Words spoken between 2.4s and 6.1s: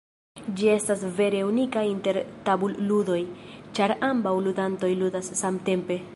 tabulludoj, ĉar ambaŭ ludantoj ludas samtempe.